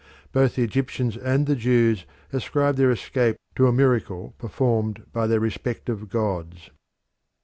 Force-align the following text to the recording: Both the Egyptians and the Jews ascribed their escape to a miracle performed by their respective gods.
Both 0.31 0.55
the 0.55 0.63
Egyptians 0.63 1.15
and 1.15 1.45
the 1.45 1.55
Jews 1.55 2.07
ascribed 2.33 2.79
their 2.79 2.89
escape 2.89 3.37
to 3.53 3.67
a 3.67 3.71
miracle 3.71 4.33
performed 4.39 5.03
by 5.13 5.27
their 5.27 5.39
respective 5.39 6.09
gods. 6.09 6.71